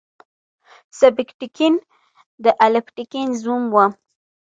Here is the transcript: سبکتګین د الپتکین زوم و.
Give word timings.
سبکتګین 0.99 1.75
د 2.43 2.45
الپتکین 2.65 3.29
زوم 3.41 3.63
و. 3.73 3.75